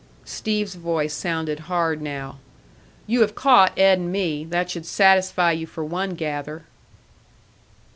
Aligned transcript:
Steve's 0.25 0.73
voice 0.73 1.13
sounded 1.13 1.59
hard 1.69 2.01
now. 2.01 2.39
"You 3.05 3.21
have 3.21 3.35
caught 3.35 3.77
Ed 3.77 3.99
and 3.99 4.11
me. 4.11 4.43
That 4.43 4.67
should 4.71 4.87
satisfy 4.87 5.51
you 5.51 5.67
for 5.67 5.85
one 5.85 6.15
gather." 6.15 6.63